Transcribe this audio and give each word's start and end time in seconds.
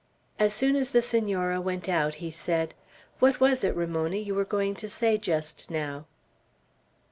As 0.39 0.51
soon 0.51 0.75
as 0.75 0.93
the 0.93 1.01
Senora 1.03 1.61
went 1.61 1.87
out, 1.87 2.15
he 2.15 2.31
said, 2.31 2.73
"What 3.19 3.39
was 3.39 3.63
it, 3.63 3.75
Ramona, 3.75 4.15
you 4.15 4.33
were 4.33 4.43
going 4.45 4.73
to 4.77 4.89
say 4.89 5.19
just 5.19 5.69
now?" 5.69 6.07